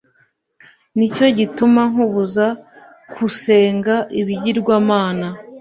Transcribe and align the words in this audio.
Ni 0.97 1.07
cyo 1.15 1.25
gituma 1.37 1.81
nkubuza 1.91 2.45
kusenga 3.13 3.95
ibigirwamana 4.19 5.27